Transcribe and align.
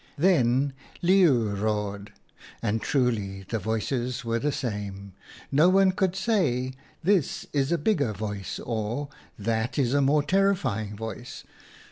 "Then 0.31 0.73
Leeuw 1.03 1.55
roared, 1.55 2.11
and 2.63 2.81
truly 2.81 3.43
the 3.47 3.59
voices 3.59 4.25
were 4.25 4.39
the 4.39 4.51
same. 4.51 5.13
No 5.51 5.69
one 5.69 5.91
could 5.91 6.15
say,' 6.15 6.73
This 7.03 7.45
is 7.53 7.71
a 7.71 7.77
bigger 7.77 8.11
voice/ 8.11 8.57
or 8.65 9.09
* 9.23 9.37
That 9.47 9.77
is 9.77 9.93
a 9.93 10.01
more 10.01 10.23
terrifying 10.23 10.95
voice.' 10.97 11.43